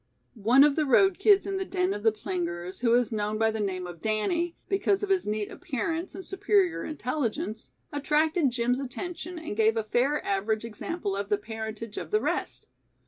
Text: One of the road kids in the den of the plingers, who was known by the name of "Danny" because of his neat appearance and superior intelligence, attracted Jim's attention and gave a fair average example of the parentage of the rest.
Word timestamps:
One 0.33 0.63
of 0.63 0.75
the 0.75 0.87
road 0.87 1.19
kids 1.19 1.45
in 1.45 1.57
the 1.57 1.63
den 1.63 1.93
of 1.93 2.01
the 2.01 2.11
plingers, 2.11 2.79
who 2.79 2.89
was 2.89 3.11
known 3.11 3.37
by 3.37 3.51
the 3.51 3.59
name 3.59 3.85
of 3.85 4.01
"Danny" 4.01 4.55
because 4.67 5.03
of 5.03 5.09
his 5.09 5.27
neat 5.27 5.51
appearance 5.51 6.15
and 6.15 6.25
superior 6.25 6.83
intelligence, 6.83 7.73
attracted 7.93 8.49
Jim's 8.49 8.79
attention 8.79 9.37
and 9.37 9.55
gave 9.55 9.77
a 9.77 9.83
fair 9.83 10.25
average 10.25 10.65
example 10.65 11.15
of 11.15 11.29
the 11.29 11.37
parentage 11.37 11.97
of 11.99 12.09
the 12.09 12.19
rest. 12.19 12.65